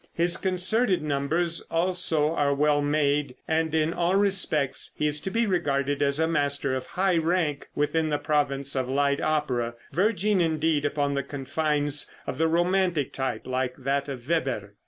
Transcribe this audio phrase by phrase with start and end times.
[0.15, 5.45] His concerted numbers also are well made, and in all respects he is to be
[5.45, 10.85] regarded as a master of high rank within the province of light opera, verging indeed
[10.85, 14.73] upon the confines of the romantic type, like that of Weber.